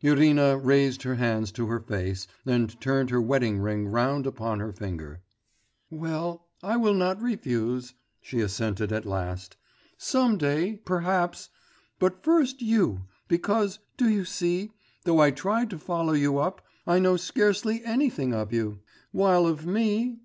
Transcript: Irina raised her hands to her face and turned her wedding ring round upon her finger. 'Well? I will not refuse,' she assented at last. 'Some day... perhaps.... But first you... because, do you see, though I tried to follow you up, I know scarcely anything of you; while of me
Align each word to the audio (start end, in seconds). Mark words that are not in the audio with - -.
Irina 0.00 0.58
raised 0.58 1.04
her 1.04 1.14
hands 1.14 1.52
to 1.52 1.68
her 1.68 1.78
face 1.78 2.26
and 2.44 2.80
turned 2.80 3.10
her 3.10 3.20
wedding 3.22 3.60
ring 3.60 3.86
round 3.86 4.26
upon 4.26 4.58
her 4.58 4.72
finger. 4.72 5.22
'Well? 5.90 6.48
I 6.60 6.76
will 6.76 6.92
not 6.92 7.22
refuse,' 7.22 7.94
she 8.20 8.40
assented 8.40 8.90
at 8.90 9.06
last. 9.06 9.56
'Some 9.96 10.38
day... 10.38 10.80
perhaps.... 10.84 11.50
But 12.00 12.24
first 12.24 12.60
you... 12.60 13.02
because, 13.28 13.78
do 13.96 14.08
you 14.08 14.24
see, 14.24 14.72
though 15.04 15.20
I 15.20 15.30
tried 15.30 15.70
to 15.70 15.78
follow 15.78 16.14
you 16.14 16.36
up, 16.38 16.62
I 16.84 16.98
know 16.98 17.16
scarcely 17.16 17.84
anything 17.84 18.34
of 18.34 18.52
you; 18.52 18.80
while 19.12 19.46
of 19.46 19.66
me 19.68 20.14